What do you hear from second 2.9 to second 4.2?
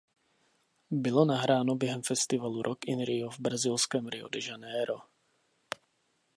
Rio v brazilském